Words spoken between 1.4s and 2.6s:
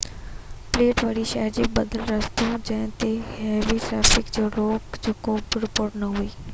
جو بدل رستو